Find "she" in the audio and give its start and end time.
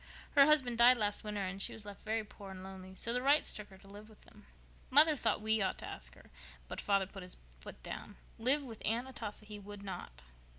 1.61-1.73